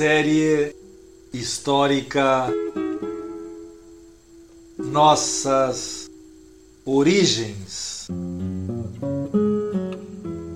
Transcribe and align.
Série 0.00 0.74
histórica 1.30 2.48
Nossas 4.78 6.10
Origens 6.86 8.08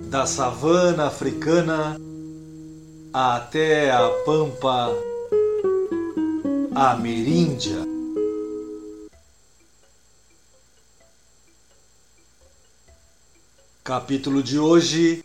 da 0.08 0.24
savana 0.24 1.08
africana 1.08 2.00
até 3.12 3.90
a 3.90 4.08
pampa 4.24 4.88
ameríndia. 6.74 7.84
Capítulo 13.84 14.42
de 14.42 14.58
hoje: 14.58 15.22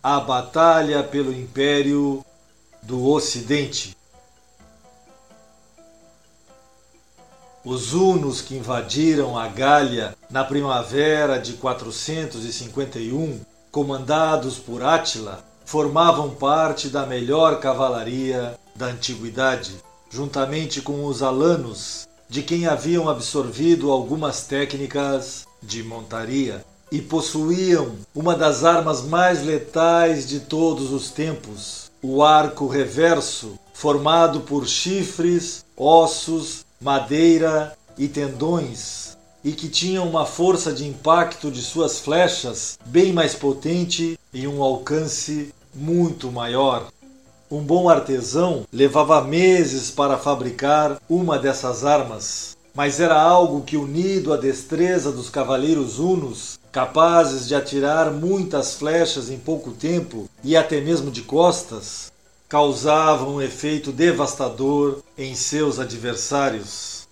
A 0.00 0.20
Batalha 0.20 1.02
pelo 1.02 1.32
Império 1.32 2.24
do 2.82 3.06
Ocidente. 3.08 3.96
Os 7.64 7.92
hunos 7.92 8.40
que 8.40 8.54
invadiram 8.54 9.36
a 9.36 9.48
Gália 9.48 10.16
na 10.30 10.44
primavera 10.44 11.36
de 11.36 11.54
451, 11.54 13.40
comandados 13.72 14.56
por 14.56 14.84
Átila, 14.84 15.44
formavam 15.64 16.30
parte 16.30 16.88
da 16.88 17.04
melhor 17.04 17.58
cavalaria 17.58 18.56
da 18.76 18.86
antiguidade, 18.86 19.74
juntamente 20.08 20.80
com 20.80 21.04
os 21.06 21.24
alanos, 21.24 22.06
de 22.28 22.40
quem 22.42 22.66
haviam 22.66 23.08
absorvido 23.08 23.90
algumas 23.90 24.42
técnicas 24.42 25.44
de 25.60 25.82
montaria, 25.82 26.64
e 26.92 27.00
possuíam 27.02 27.96
uma 28.14 28.36
das 28.36 28.62
armas 28.62 29.02
mais 29.02 29.44
letais 29.44 30.28
de 30.28 30.38
todos 30.38 30.92
os 30.92 31.10
tempos, 31.10 31.85
o 32.08 32.22
arco 32.22 32.68
reverso, 32.68 33.58
formado 33.74 34.42
por 34.42 34.68
chifres, 34.68 35.64
ossos, 35.76 36.64
madeira 36.80 37.76
e 37.98 38.06
tendões, 38.06 39.16
e 39.42 39.50
que 39.50 39.68
tinha 39.68 40.00
uma 40.02 40.24
força 40.24 40.72
de 40.72 40.86
impacto 40.86 41.50
de 41.50 41.60
suas 41.60 41.98
flechas 41.98 42.78
bem 42.86 43.12
mais 43.12 43.34
potente 43.34 44.16
e 44.32 44.46
um 44.46 44.62
alcance 44.62 45.52
muito 45.74 46.30
maior. 46.30 46.86
Um 47.50 47.60
bom 47.60 47.88
artesão 47.88 48.64
levava 48.72 49.20
meses 49.22 49.90
para 49.90 50.16
fabricar 50.16 51.00
uma 51.08 51.38
dessas 51.40 51.84
armas, 51.84 52.56
mas 52.72 53.00
era 53.00 53.20
algo 53.20 53.62
que, 53.62 53.76
unido 53.76 54.32
à 54.32 54.36
destreza 54.36 55.10
dos 55.10 55.28
cavaleiros 55.28 55.98
hunos, 55.98 56.58
capazes 56.76 57.48
de 57.48 57.54
atirar 57.54 58.12
muitas 58.12 58.74
flechas 58.74 59.30
em 59.30 59.38
pouco 59.38 59.70
tempo 59.70 60.28
e 60.44 60.54
até 60.54 60.78
mesmo 60.78 61.10
de 61.10 61.22
costas, 61.22 62.12
causavam 62.50 63.36
um 63.36 63.40
efeito 63.40 63.90
devastador 63.90 64.98
em 65.16 65.34
seus 65.34 65.78
adversários. 65.78 67.08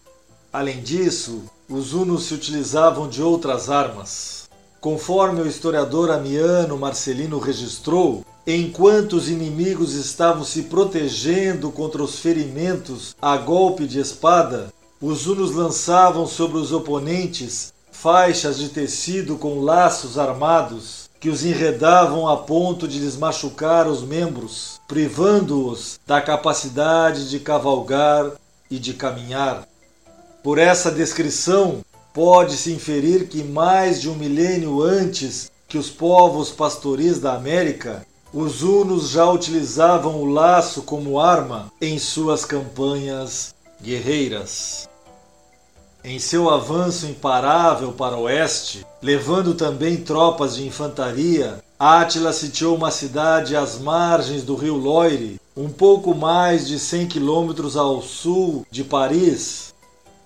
Além 0.52 0.82
disso, 0.82 1.44
os 1.66 1.94
hunos 1.94 2.24
se 2.24 2.34
utilizavam 2.34 3.08
de 3.08 3.22
outras 3.22 3.70
armas. 3.70 4.50
Conforme 4.82 5.40
o 5.40 5.46
historiador 5.46 6.10
amiano 6.10 6.76
Marcelino 6.76 7.38
registrou, 7.38 8.22
enquanto 8.46 9.14
os 9.14 9.30
inimigos 9.30 9.94
estavam 9.94 10.44
se 10.44 10.64
protegendo 10.64 11.70
contra 11.70 12.02
os 12.02 12.18
ferimentos 12.18 13.16
a 13.18 13.38
golpe 13.38 13.86
de 13.86 13.98
espada, 13.98 14.70
os 15.00 15.26
hunos 15.26 15.52
lançavam 15.52 16.26
sobre 16.26 16.58
os 16.58 16.70
oponentes 16.70 17.72
faixas 18.04 18.58
de 18.58 18.68
tecido 18.68 19.38
com 19.38 19.62
laços 19.62 20.18
armados 20.18 21.08
que 21.18 21.30
os 21.30 21.42
enredavam 21.42 22.28
a 22.28 22.36
ponto 22.36 22.86
de 22.86 22.98
lhes 22.98 23.16
machucar 23.16 23.86
os 23.86 24.02
membros, 24.02 24.78
privando-os 24.86 25.98
da 26.06 26.20
capacidade 26.20 27.30
de 27.30 27.40
cavalgar 27.40 28.32
e 28.70 28.78
de 28.78 28.92
caminhar. 28.92 29.66
Por 30.42 30.58
essa 30.58 30.90
descrição, 30.90 31.82
pode-se 32.12 32.74
inferir 32.74 33.26
que 33.26 33.42
mais 33.42 34.02
de 34.02 34.10
um 34.10 34.14
milênio 34.14 34.82
antes 34.82 35.50
que 35.66 35.78
os 35.78 35.88
povos 35.88 36.50
pastoris 36.50 37.18
da 37.18 37.32
América, 37.34 38.06
os 38.34 38.62
hunos 38.62 39.08
já 39.08 39.24
utilizavam 39.30 40.20
o 40.20 40.26
laço 40.26 40.82
como 40.82 41.18
arma 41.18 41.72
em 41.80 41.98
suas 41.98 42.44
campanhas 42.44 43.54
guerreiras 43.80 44.92
em 46.04 46.18
seu 46.18 46.50
avanço 46.50 47.06
imparável 47.06 47.90
para 47.92 48.14
o 48.14 48.24
oeste, 48.24 48.84
levando 49.00 49.54
também 49.54 49.96
tropas 49.96 50.56
de 50.56 50.66
infantaria, 50.66 51.64
Átila 51.78 52.30
sitiou 52.30 52.76
uma 52.76 52.90
cidade 52.90 53.56
às 53.56 53.78
margens 53.78 54.42
do 54.42 54.54
rio 54.54 54.76
Loire, 54.76 55.40
um 55.56 55.70
pouco 55.70 56.14
mais 56.14 56.68
de 56.68 56.78
100 56.78 57.08
quilômetros 57.08 57.74
ao 57.74 58.02
sul 58.02 58.66
de 58.70 58.84
Paris. 58.84 59.72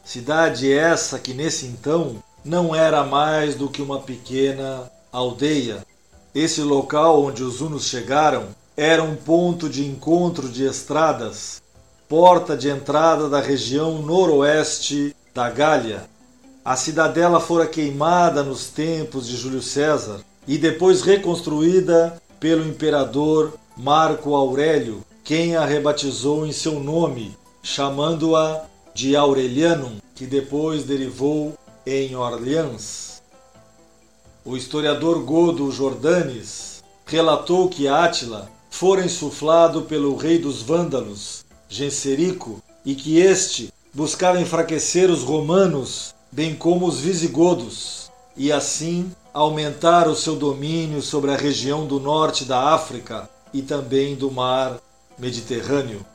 Cidade 0.05 0.73
essa 0.73 1.17
que 1.17 1.33
nesse 1.33 1.67
então 1.67 2.17
não 2.45 2.75
era 2.75 3.05
mais 3.05 3.55
do 3.55 3.69
que 3.69 3.81
uma 3.81 4.01
pequena 4.01 4.91
aldeia. 5.13 5.87
Esse 6.35 6.61
local 6.61 7.23
onde 7.23 7.45
os 7.45 7.61
hunos 7.61 7.85
chegaram 7.85 8.49
era 8.77 9.03
um 9.03 9.15
ponto 9.15 9.69
de 9.69 9.87
encontro 9.87 10.49
de 10.49 10.65
estradas, 10.65 11.63
porta 12.09 12.57
de 12.57 12.69
entrada 12.69 13.29
da 13.29 13.41
região 13.41 14.03
noroeste 14.03 15.15
da 15.39 15.49
Gália. 15.49 16.11
A 16.65 16.75
cidadela 16.75 17.39
fora 17.39 17.65
queimada 17.65 18.43
nos 18.43 18.71
tempos 18.71 19.29
de 19.29 19.37
Júlio 19.37 19.63
César 19.63 20.19
e 20.49 20.59
depois 20.59 21.03
reconstruída 21.03 22.21
pelo 22.41 22.67
imperador 22.67 23.53
Marco 23.77 24.35
Aurélio, 24.35 25.01
quem 25.23 25.55
a 25.55 25.65
rebatizou 25.65 26.45
em 26.45 26.51
seu 26.51 26.81
nome, 26.81 27.37
chamando-a 27.63 28.65
de 28.93 29.15
Aurelianum, 29.15 29.99
que 30.13 30.27
depois 30.27 30.83
derivou 30.83 31.57
em 31.87 32.17
Orleans. 32.17 33.23
O 34.45 34.57
historiador 34.57 35.23
Godo 35.23 35.71
Jordanes 35.71 36.83
relatou 37.07 37.69
que 37.69 37.87
Átila 37.87 38.51
fora 38.71 39.05
insuflado 39.05 39.83
pelo 39.83 40.17
rei 40.17 40.41
dos 40.41 40.63
Vândalos, 40.63 41.45
Genserico, 41.69 42.61
e 42.85 42.97
que 42.97 43.21
este 43.21 43.73
buscava 43.99 44.41
enfraquecer 44.41 45.11
os 45.11 45.25
romanos, 45.25 46.15
bem 46.31 46.55
como 46.55 46.87
os 46.87 47.01
visigodos, 47.01 48.09
e 48.37 48.53
assim 48.53 49.11
aumentar 49.35 50.07
o 50.07 50.15
seu 50.15 50.37
domínio 50.37 51.03
sobre 51.03 51.33
a 51.33 51.37
região 51.37 51.85
do 51.85 51.99
norte 51.99 52.45
da 52.45 52.73
África 52.73 53.29
e 53.53 53.61
também 53.61 54.15
do 54.15 54.31
mar 54.31 54.79
Mediterrâneo. 55.19 56.07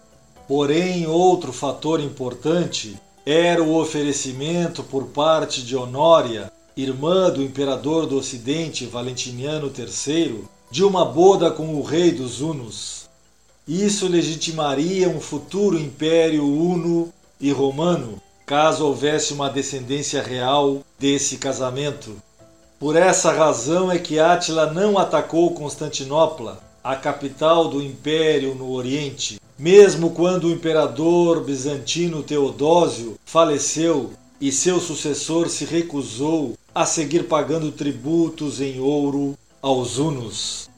Porém, 0.47 1.05
outro 1.07 1.51
fator 1.51 1.99
importante 1.99 2.97
era 3.25 3.61
o 3.61 3.77
oferecimento 3.77 4.81
por 4.81 5.07
parte 5.07 5.61
de 5.61 5.75
Honória, 5.75 6.49
irmã 6.77 7.29
do 7.29 7.43
imperador 7.43 8.05
do 8.05 8.15
Ocidente 8.15 8.85
Valentiniano 8.85 9.69
III, 9.77 10.45
de 10.71 10.85
uma 10.85 11.03
boda 11.03 11.51
com 11.51 11.75
o 11.75 11.83
rei 11.83 12.13
dos 12.13 12.39
Hunos. 12.39 13.09
Isso 13.67 14.07
legitimaria 14.07 15.09
um 15.09 15.19
futuro 15.19 15.77
império 15.77 16.45
huno 16.45 17.11
e 17.43 17.51
romano, 17.51 18.21
caso 18.45 18.85
houvesse 18.85 19.33
uma 19.33 19.49
descendência 19.49 20.23
real 20.23 20.79
desse 20.97 21.35
casamento. 21.35 22.15
Por 22.79 22.95
essa 22.95 23.33
razão 23.33 23.91
é 23.91 23.99
que 23.99 24.17
Átila 24.17 24.71
não 24.71 24.97
atacou 24.97 25.51
Constantinopla, 25.51 26.63
a 26.81 26.95
capital 26.95 27.67
do 27.67 27.83
império 27.83 28.55
no 28.55 28.71
Oriente, 28.71 29.41
mesmo 29.59 30.11
quando 30.11 30.45
o 30.45 30.51
imperador 30.51 31.43
bizantino 31.43 32.23
Teodósio 32.23 33.19
faleceu 33.25 34.11
e 34.39 34.49
seu 34.49 34.79
sucessor 34.79 35.49
se 35.49 35.65
recusou 35.65 36.53
a 36.73 36.85
seguir 36.85 37.23
pagando 37.25 37.73
tributos 37.73 38.61
em 38.61 38.79
ouro 38.79 39.37
aos 39.61 39.97
hunos. 39.97 40.69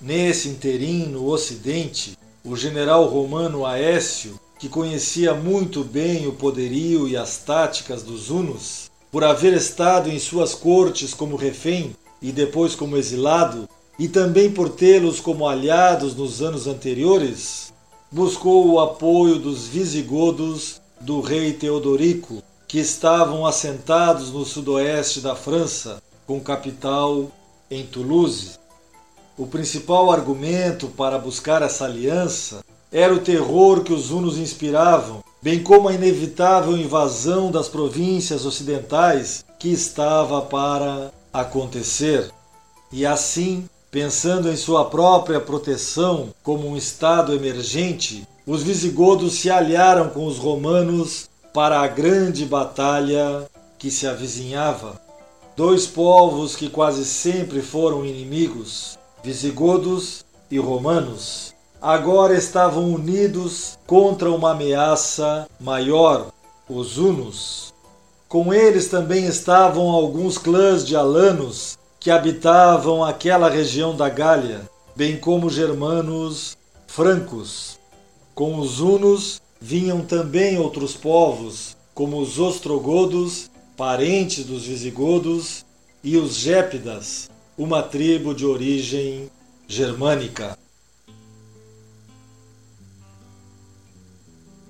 Nesse 0.00 0.48
interim 0.48 1.04
no 1.08 1.28
Ocidente, 1.28 2.16
o 2.42 2.56
general 2.56 3.04
romano 3.04 3.66
Aécio 3.66 4.40
que 4.58 4.68
conhecia 4.68 5.34
muito 5.34 5.84
bem 5.84 6.26
o 6.26 6.32
poderio 6.32 7.06
e 7.06 7.16
as 7.16 7.38
táticas 7.38 8.02
dos 8.02 8.30
hunos, 8.30 8.90
por 9.10 9.22
haver 9.22 9.52
estado 9.52 10.10
em 10.10 10.18
suas 10.18 10.54
cortes 10.54 11.12
como 11.12 11.36
refém 11.36 11.94
e 12.20 12.32
depois 12.32 12.74
como 12.74 12.96
exilado, 12.96 13.68
e 13.98 14.08
também 14.08 14.50
por 14.50 14.68
tê-los 14.68 15.20
como 15.20 15.46
aliados 15.46 16.14
nos 16.14 16.42
anos 16.42 16.66
anteriores, 16.66 17.72
buscou 18.10 18.68
o 18.68 18.80
apoio 18.80 19.38
dos 19.38 19.66
visigodos 19.66 20.80
do 21.00 21.20
rei 21.20 21.52
Teodorico, 21.52 22.42
que 22.66 22.78
estavam 22.78 23.46
assentados 23.46 24.30
no 24.30 24.44
sudoeste 24.44 25.20
da 25.20 25.36
França, 25.36 26.02
com 26.26 26.40
capital 26.40 27.30
em 27.70 27.84
Toulouse. 27.84 28.58
O 29.38 29.46
principal 29.46 30.10
argumento 30.10 30.88
para 30.88 31.18
buscar 31.18 31.62
essa 31.62 31.84
aliança 31.84 32.64
era 32.96 33.12
o 33.12 33.20
terror 33.20 33.82
que 33.82 33.92
os 33.92 34.10
hunos 34.10 34.38
inspiravam, 34.38 35.22
bem 35.42 35.62
como 35.62 35.86
a 35.86 35.92
inevitável 35.92 36.78
invasão 36.78 37.50
das 37.50 37.68
províncias 37.68 38.46
ocidentais 38.46 39.44
que 39.58 39.68
estava 39.68 40.40
para 40.40 41.12
acontecer. 41.30 42.30
E 42.90 43.04
assim, 43.04 43.68
pensando 43.90 44.50
em 44.50 44.56
sua 44.56 44.86
própria 44.86 45.38
proteção 45.38 46.30
como 46.42 46.66
um 46.66 46.74
estado 46.74 47.34
emergente, 47.34 48.26
os 48.46 48.62
visigodos 48.62 49.34
se 49.34 49.50
aliaram 49.50 50.08
com 50.08 50.24
os 50.26 50.38
romanos 50.38 51.28
para 51.52 51.80
a 51.80 51.86
grande 51.86 52.46
batalha 52.46 53.46
que 53.78 53.90
se 53.90 54.06
avizinhava. 54.06 54.98
Dois 55.54 55.86
povos 55.86 56.56
que 56.56 56.70
quase 56.70 57.04
sempre 57.04 57.60
foram 57.60 58.06
inimigos, 58.06 58.98
visigodos 59.22 60.24
e 60.50 60.58
romanos, 60.58 61.54
agora 61.86 62.36
estavam 62.36 62.92
unidos 62.92 63.78
contra 63.86 64.28
uma 64.32 64.50
ameaça 64.50 65.48
maior, 65.60 66.32
os 66.68 66.98
hunos. 66.98 67.72
Com 68.28 68.52
eles 68.52 68.88
também 68.88 69.24
estavam 69.26 69.90
alguns 69.90 70.36
clãs 70.36 70.84
de 70.84 70.96
alanos 70.96 71.78
que 72.00 72.10
habitavam 72.10 73.04
aquela 73.04 73.48
região 73.48 73.94
da 73.94 74.08
Gália, 74.08 74.68
bem 74.96 75.16
como 75.16 75.48
germanos 75.48 76.58
francos. 76.88 77.78
Com 78.34 78.58
os 78.58 78.80
hunos 78.80 79.40
vinham 79.60 80.00
também 80.00 80.58
outros 80.58 80.96
povos, 80.96 81.76
como 81.94 82.18
os 82.18 82.40
ostrogodos, 82.40 83.48
parentes 83.76 84.44
dos 84.44 84.66
visigodos, 84.66 85.64
e 86.02 86.16
os 86.16 86.34
gépidas, 86.34 87.30
uma 87.56 87.80
tribo 87.80 88.34
de 88.34 88.44
origem 88.44 89.30
germânica. 89.68 90.58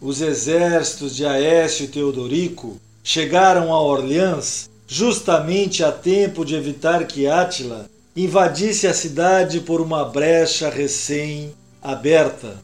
Os 0.06 0.20
exércitos 0.20 1.16
de 1.16 1.26
Aécio 1.26 1.84
e 1.84 1.88
Teodorico 1.88 2.76
chegaram 3.02 3.74
a 3.74 3.82
Orleans 3.82 4.70
justamente 4.86 5.82
a 5.82 5.90
tempo 5.90 6.44
de 6.44 6.54
evitar 6.54 7.08
que 7.08 7.26
Átila 7.26 7.90
invadisse 8.16 8.86
a 8.86 8.94
cidade 8.94 9.58
por 9.58 9.80
uma 9.80 10.04
brecha 10.04 10.70
recém-aberta. 10.70 12.56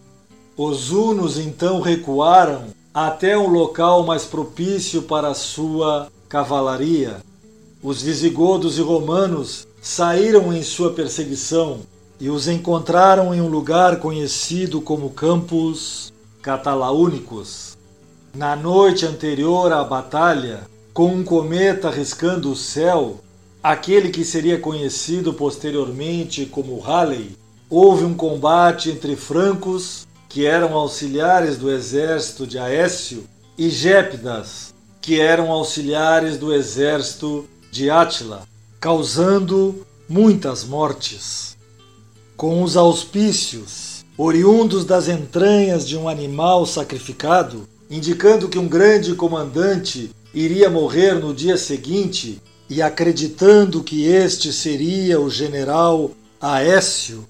Os 0.56 0.92
hunos 0.92 1.36
então 1.36 1.80
recuaram 1.80 2.66
até 2.94 3.36
um 3.36 3.48
local 3.48 4.04
mais 4.04 4.22
propício 4.22 5.02
para 5.02 5.34
sua 5.34 6.06
cavalaria. 6.28 7.16
Os 7.82 8.02
visigodos 8.02 8.78
e 8.78 8.82
romanos 8.82 9.66
saíram 9.82 10.54
em 10.54 10.62
sua 10.62 10.92
perseguição 10.92 11.80
e 12.20 12.30
os 12.30 12.46
encontraram 12.46 13.34
em 13.34 13.40
um 13.40 13.48
lugar 13.48 13.98
conhecido 13.98 14.80
como 14.80 15.10
Campos 15.10 16.12
Catalaúnicos. 16.42 17.78
Na 18.34 18.56
noite 18.56 19.06
anterior 19.06 19.72
à 19.72 19.84
batalha, 19.84 20.62
com 20.92 21.06
um 21.14 21.22
cometa 21.22 21.88
riscando 21.88 22.50
o 22.50 22.56
céu, 22.56 23.20
aquele 23.62 24.10
que 24.10 24.24
seria 24.24 24.58
conhecido 24.58 25.32
posteriormente 25.32 26.44
como 26.44 26.80
Halley, 26.80 27.36
houve 27.70 28.04
um 28.04 28.14
combate 28.14 28.90
entre 28.90 29.14
francos 29.14 30.04
que 30.28 30.44
eram 30.44 30.74
auxiliares 30.74 31.56
do 31.56 31.70
exército 31.70 32.44
de 32.44 32.58
Aécio, 32.58 33.24
e 33.56 33.70
Gépidas, 33.70 34.74
que 35.00 35.20
eram 35.20 35.52
auxiliares 35.52 36.38
do 36.38 36.52
exército 36.52 37.46
de 37.70 37.88
Átila, 37.88 38.48
causando 38.80 39.86
muitas 40.08 40.64
mortes. 40.64 41.56
Com 42.36 42.62
os 42.62 42.76
auspícios, 42.76 43.91
oriundos 44.22 44.84
das 44.84 45.08
entranhas 45.08 45.86
de 45.86 45.98
um 45.98 46.08
animal 46.08 46.64
sacrificado, 46.64 47.68
indicando 47.90 48.48
que 48.48 48.56
um 48.56 48.68
grande 48.68 49.16
comandante 49.16 50.10
iria 50.32 50.70
morrer 50.70 51.14
no 51.14 51.34
dia 51.34 51.56
seguinte, 51.56 52.40
e 52.70 52.80
acreditando 52.80 53.82
que 53.82 54.06
este 54.06 54.52
seria 54.52 55.20
o 55.20 55.28
general 55.28 56.12
Aécio, 56.40 57.26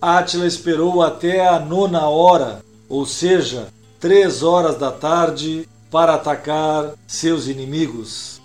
Átila 0.00 0.46
esperou 0.46 1.02
até 1.02 1.44
a 1.46 1.58
nona 1.58 2.08
hora, 2.08 2.64
ou 2.88 3.04
seja, 3.04 3.66
três 3.98 4.44
horas 4.44 4.78
da 4.78 4.92
tarde, 4.92 5.68
para 5.90 6.14
atacar 6.14 6.94
seus 7.06 7.48
inimigos. 7.48 8.40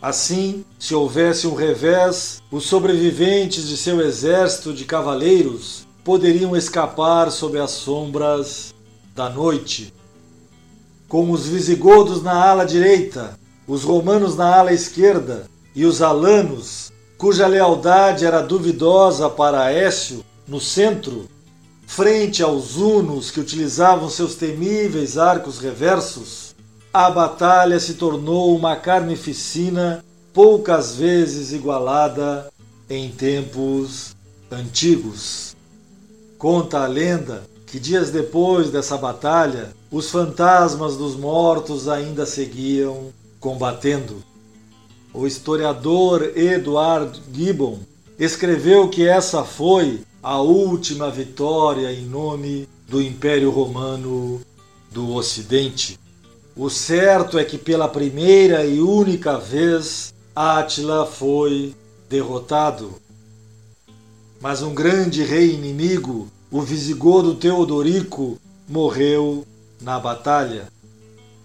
Assim, 0.00 0.64
se 0.78 0.94
houvesse 0.94 1.48
um 1.48 1.54
revés, 1.54 2.40
os 2.52 2.64
sobreviventes 2.64 3.66
de 3.66 3.76
seu 3.76 4.00
exército 4.00 4.72
de 4.72 4.84
cavaleiros 4.84 5.90
poderiam 6.04 6.56
escapar 6.56 7.30
sob 7.30 7.58
as 7.58 7.70
sombras 7.70 8.74
da 9.14 9.28
noite. 9.28 9.92
Com 11.08 11.30
os 11.30 11.46
visigodos 11.46 12.22
na 12.22 12.32
ala 12.32 12.64
direita, 12.64 13.38
os 13.66 13.84
romanos 13.84 14.36
na 14.36 14.56
ala 14.56 14.72
esquerda 14.72 15.46
e 15.74 15.84
os 15.84 16.02
alanos, 16.02 16.92
cuja 17.16 17.46
lealdade 17.46 18.24
era 18.24 18.40
duvidosa 18.40 19.28
para 19.28 19.62
Aécio, 19.62 20.24
no 20.46 20.60
centro, 20.60 21.28
frente 21.86 22.42
aos 22.42 22.76
hunos 22.76 23.30
que 23.30 23.38
utilizavam 23.38 24.08
seus 24.08 24.34
temíveis 24.34 25.16
arcos 25.16 25.58
reversos, 25.58 26.54
a 26.92 27.10
batalha 27.10 27.78
se 27.78 27.94
tornou 27.94 28.56
uma 28.56 28.76
carnificina 28.76 30.04
poucas 30.32 30.96
vezes 30.96 31.52
igualada 31.52 32.50
em 32.88 33.10
tempos 33.10 34.16
antigos. 34.50 35.56
Conta 36.42 36.80
a 36.80 36.88
lenda 36.88 37.44
que 37.68 37.78
dias 37.78 38.10
depois 38.10 38.68
dessa 38.68 38.96
batalha, 38.96 39.72
os 39.92 40.10
fantasmas 40.10 40.96
dos 40.96 41.14
mortos 41.14 41.88
ainda 41.88 42.26
seguiam 42.26 43.12
combatendo. 43.38 44.24
O 45.14 45.24
historiador 45.24 46.36
Edward 46.36 47.22
Gibbon 47.32 47.78
escreveu 48.18 48.88
que 48.88 49.06
essa 49.06 49.44
foi 49.44 50.02
a 50.20 50.40
última 50.40 51.08
vitória 51.12 51.92
em 51.92 52.06
nome 52.06 52.68
do 52.88 53.00
Império 53.00 53.52
Romano 53.52 54.40
do 54.90 55.14
Ocidente. 55.14 55.96
O 56.56 56.68
certo 56.68 57.38
é 57.38 57.44
que 57.44 57.56
pela 57.56 57.86
primeira 57.86 58.66
e 58.66 58.80
única 58.80 59.38
vez 59.38 60.12
Átila 60.34 61.06
foi 61.06 61.72
derrotado. 62.10 63.00
Mas 64.40 64.60
um 64.60 64.74
grande 64.74 65.22
rei 65.22 65.54
inimigo, 65.54 66.31
o 66.52 66.60
visigodo 66.60 67.34
Teodorico, 67.34 68.38
morreu 68.68 69.46
na 69.80 69.98
batalha. 69.98 70.68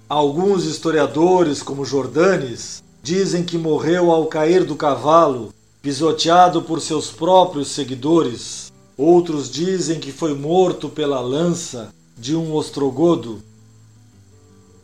Alguns 0.10 0.66
historiadores, 0.66 1.64
como 1.64 1.86
Jordanes, 1.86 2.84
dizem 3.02 3.42
que 3.42 3.58
morreu 3.58 4.12
ao 4.12 4.26
cair 4.26 4.66
do 4.66 4.76
cavalo, 4.76 5.54
pisoteado 5.82 6.62
por 6.62 6.82
seus 6.82 7.10
próprios 7.10 7.70
seguidores. 7.70 8.70
Outros 8.98 9.50
dizem 9.50 9.98
que 9.98 10.12
foi 10.12 10.34
morto 10.34 10.90
pela 10.90 11.22
lança 11.22 11.94
de 12.18 12.36
um 12.36 12.54
ostrogodo. 12.54 13.42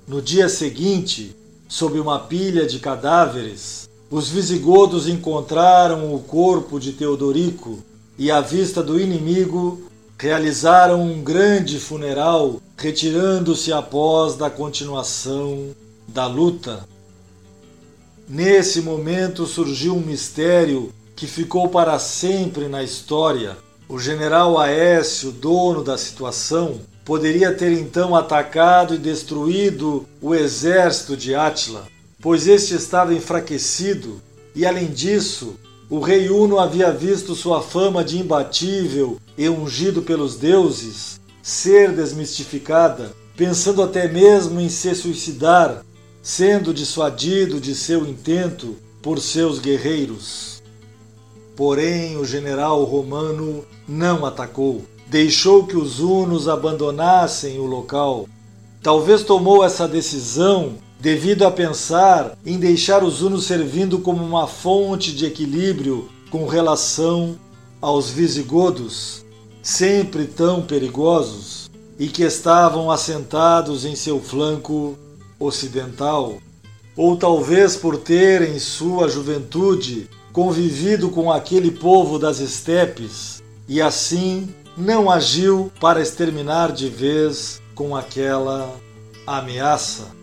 No 0.08 0.22
dia 0.22 0.48
seguinte, 0.48 1.36
sob 1.68 2.00
uma 2.00 2.20
pilha 2.20 2.66
de 2.66 2.80
cadáveres, 2.80 3.90
os 4.10 4.30
visigodos 4.30 5.06
encontraram 5.06 6.16
o 6.16 6.20
corpo 6.20 6.80
de 6.80 6.94
Teodorico 6.94 7.80
e, 8.18 8.32
à 8.32 8.40
vista 8.40 8.82
do 8.82 8.98
inimigo, 8.98 9.92
realizaram 10.24 11.02
um 11.02 11.22
grande 11.22 11.78
funeral, 11.78 12.62
retirando-se 12.78 13.74
após 13.74 14.36
da 14.36 14.50
continuação 14.50 15.76
da 16.08 16.26
luta. 16.28 16.88
Nesse 18.26 18.80
momento 18.80 19.46
surgiu 19.46 19.94
um 19.94 20.00
mistério 20.00 20.94
que 21.14 21.28
ficou 21.28 21.68
para 21.68 22.00
sempre 22.00 22.70
na 22.70 22.82
história. 22.82 23.58
O 23.90 24.00
general 24.00 24.58
Aécio, 24.58 25.30
dono 25.30 25.84
da 25.84 25.98
situação, 25.98 26.80
poderia 27.04 27.54
ter 27.54 27.74
então 27.74 28.16
atacado 28.16 28.96
e 28.96 29.00
destruído 29.00 30.06
o 30.22 30.34
exército 30.34 31.18
de 31.18 31.36
Átila, 31.36 31.86
pois 32.22 32.48
este 32.48 32.74
estava 32.76 33.14
enfraquecido, 33.14 34.22
e 34.56 34.66
além 34.66 34.88
disso, 34.88 35.60
o 35.94 36.00
rei 36.00 36.28
Uno 36.28 36.58
havia 36.58 36.92
visto 36.92 37.36
sua 37.36 37.62
fama 37.62 38.04
de 38.04 38.18
imbatível 38.18 39.20
e 39.38 39.48
ungido 39.48 40.02
pelos 40.02 40.36
deuses 40.36 41.22
ser 41.44 41.92
desmistificada, 41.92 43.14
pensando 43.38 43.80
até 43.84 44.08
mesmo 44.08 44.60
em 44.60 44.70
se 44.70 44.96
suicidar, 44.96 45.86
sendo 46.20 46.74
dissuadido 46.74 47.62
de 47.62 47.76
seu 47.76 48.08
intento 48.08 48.76
por 49.04 49.20
seus 49.20 49.60
guerreiros. 49.60 50.64
Porém, 51.56 52.18
o 52.18 52.26
general 52.26 52.84
romano 52.86 53.64
não 53.88 54.26
atacou. 54.26 54.84
Deixou 55.06 55.68
que 55.68 55.78
os 55.78 56.00
hunos 56.00 56.48
abandonassem 56.48 57.60
o 57.60 57.68
local. 57.68 58.28
Talvez 58.82 59.22
tomou 59.22 59.64
essa 59.64 59.88
decisão 59.88 60.74
devido 61.04 61.46
a 61.46 61.52
pensar 61.52 62.38
em 62.46 62.58
deixar 62.58 63.04
os 63.04 63.22
hunos 63.22 63.44
servindo 63.44 64.00
como 64.00 64.24
uma 64.24 64.48
fonte 64.48 65.12
de 65.12 65.26
equilíbrio 65.26 66.08
com 66.32 66.48
relação 66.48 67.36
aos 67.82 68.10
visigodos, 68.10 69.26
sempre 69.62 70.24
tão 70.24 70.62
perigosos, 70.62 71.70
e 72.00 72.08
que 72.08 72.24
estavam 72.24 72.90
assentados 72.90 73.84
em 73.84 73.98
seu 73.98 74.22
flanco 74.22 74.98
ocidental. 75.38 76.38
Ou 76.96 77.18
talvez 77.18 77.76
por 77.76 77.98
ter 77.98 78.42
em 78.42 78.58
sua 78.58 79.10
juventude 79.10 80.10
convivido 80.32 81.10
com 81.10 81.30
aquele 81.30 81.70
povo 81.70 82.18
das 82.18 82.40
estepes 82.40 83.44
e 83.68 83.82
assim 83.82 84.48
não 84.78 85.12
agiu 85.12 85.70
para 85.82 86.02
exterminar 86.02 86.72
de 86.72 86.88
vez 86.88 87.62
com 87.76 87.94
aquela 87.94 88.74
ameaça. 89.28 90.23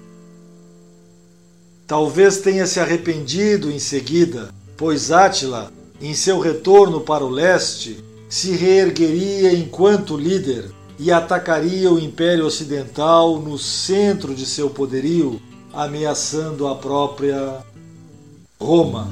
Talvez 1.90 2.38
tenha 2.38 2.68
se 2.68 2.78
arrependido 2.78 3.68
em 3.68 3.80
seguida, 3.80 4.54
pois 4.76 5.10
Átila, 5.10 5.72
em 6.00 6.14
seu 6.14 6.38
retorno 6.38 7.00
para 7.00 7.24
o 7.24 7.28
leste, 7.28 7.98
se 8.28 8.52
reergueria 8.52 9.52
enquanto 9.52 10.16
líder 10.16 10.70
e 11.00 11.10
atacaria 11.10 11.90
o 11.90 11.98
Império 11.98 12.46
Ocidental 12.46 13.40
no 13.40 13.58
centro 13.58 14.36
de 14.36 14.46
seu 14.46 14.70
poderio, 14.70 15.42
ameaçando 15.72 16.68
a 16.68 16.76
própria 16.76 17.56
Roma. 18.60 19.08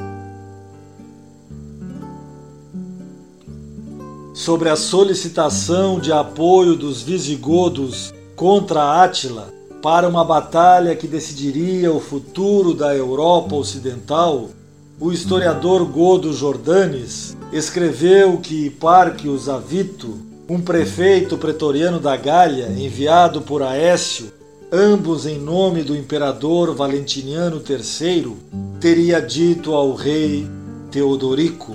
sobre 4.33 4.69
a 4.69 4.77
solicitação 4.77 5.99
de 5.99 6.13
apoio 6.13 6.77
dos 6.77 7.03
visigodos 7.03 8.15
contra 8.37 9.03
Átila 9.03 9.58
para 9.89 10.07
uma 10.07 10.23
batalha 10.23 10.95
que 10.95 11.09
decidiria 11.09 11.91
o 11.91 11.99
futuro 11.99 12.75
da 12.75 12.95
Europa 12.95 13.57
Ocidental, 13.57 14.51
o 15.01 15.11
historiador 15.11 15.83
Godo 15.87 16.31
Jordanes 16.31 17.35
escreveu 17.55 18.37
que 18.37 18.69
Parquius 18.69 19.49
Avito, 19.49 20.19
um 20.47 20.61
prefeito 20.61 21.39
pretoriano 21.39 21.99
da 21.99 22.15
Gália 22.19 22.67
enviado 22.67 23.41
por 23.41 23.63
Aécio, 23.63 24.31
ambos 24.71 25.25
em 25.25 25.39
nome 25.39 25.83
do 25.83 25.97
imperador 25.97 26.75
Valentiniano 26.75 27.59
III, 27.67 28.37
teria 28.79 29.23
dito 29.23 29.73
ao 29.73 29.95
rei 29.95 30.47
Teodorico 30.91 31.75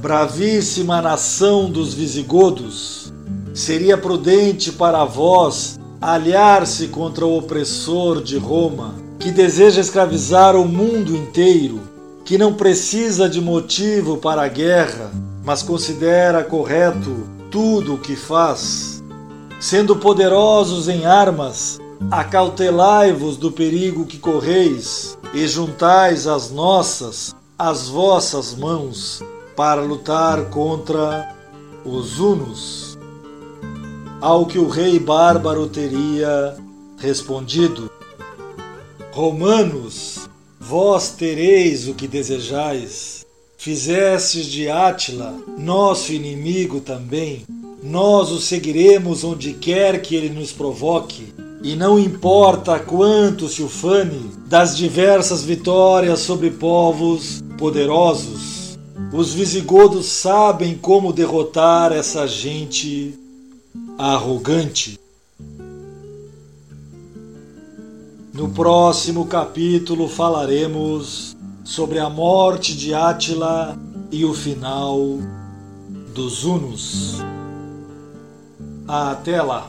bravíssima 0.00 1.02
nação 1.02 1.68
dos 1.70 1.92
visigodos, 1.92 3.12
seria 3.52 3.98
prudente 3.98 4.72
para 4.72 5.04
vós 5.04 5.77
aliar-se 6.00 6.88
contra 6.88 7.26
o 7.26 7.36
opressor 7.36 8.22
de 8.22 8.38
Roma, 8.38 8.94
que 9.18 9.30
deseja 9.30 9.80
escravizar 9.80 10.54
o 10.54 10.64
mundo 10.64 11.16
inteiro, 11.16 11.80
que 12.24 12.38
não 12.38 12.54
precisa 12.54 13.28
de 13.28 13.40
motivo 13.40 14.18
para 14.18 14.42
a 14.42 14.48
guerra, 14.48 15.10
mas 15.44 15.62
considera 15.62 16.44
correto 16.44 17.26
tudo 17.50 17.94
o 17.94 17.98
que 17.98 18.14
faz. 18.14 19.02
Sendo 19.58 19.96
poderosos 19.96 20.88
em 20.88 21.04
armas, 21.04 21.80
acautelai-vos 22.10 23.36
do 23.36 23.50
perigo 23.50 24.06
que 24.06 24.18
correis 24.18 25.18
e 25.34 25.48
juntais 25.48 26.26
as 26.26 26.50
nossas, 26.50 27.34
as 27.58 27.88
vossas 27.88 28.54
mãos, 28.54 29.20
para 29.56 29.80
lutar 29.80 30.44
contra 30.50 31.34
os 31.84 32.20
hunos. 32.20 32.87
Ao 34.20 34.46
que 34.46 34.58
o 34.58 34.68
rei 34.68 34.98
bárbaro 34.98 35.68
teria 35.68 36.56
respondido: 36.98 37.88
Romanos, 39.12 40.28
vós 40.58 41.10
tereis 41.10 41.86
o 41.86 41.94
que 41.94 42.08
desejais. 42.08 43.24
Fizestes 43.56 44.46
de 44.46 44.68
Átila 44.68 45.34
nosso 45.56 46.12
inimigo 46.12 46.80
também. 46.80 47.44
Nós 47.80 48.32
o 48.32 48.40
seguiremos 48.40 49.22
onde 49.22 49.52
quer 49.52 50.02
que 50.02 50.16
ele 50.16 50.30
nos 50.30 50.50
provoque, 50.50 51.32
e 51.62 51.76
não 51.76 51.96
importa 51.96 52.76
quanto 52.80 53.48
se 53.48 53.62
ufane 53.62 54.32
das 54.46 54.76
diversas 54.76 55.44
vitórias 55.44 56.18
sobre 56.20 56.50
povos 56.50 57.40
poderosos. 57.56 58.76
Os 59.12 59.32
visigodos 59.32 60.06
sabem 60.06 60.74
como 60.74 61.12
derrotar 61.12 61.92
essa 61.92 62.26
gente 62.26 63.27
arrogante. 63.98 64.96
No 68.32 68.50
próximo 68.50 69.26
capítulo 69.26 70.08
falaremos 70.08 71.36
sobre 71.64 71.98
a 71.98 72.08
morte 72.08 72.76
de 72.76 72.94
Átila 72.94 73.76
e 74.12 74.24
o 74.24 74.32
final 74.32 75.18
dos 76.14 76.44
Hunos. 76.44 77.16
Até 78.86 79.42
lá! 79.42 79.68